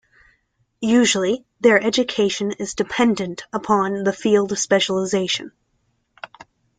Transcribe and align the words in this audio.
Usually 0.81 1.45
their 1.59 1.79
education 1.79 2.53
is 2.53 2.73
dependent 2.73 3.43
upon 3.53 4.03
the 4.03 4.13
field 4.13 4.51
of 4.51 4.57
specialization. 4.57 5.51